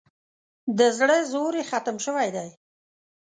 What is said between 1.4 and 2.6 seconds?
یې ختم شوی دی.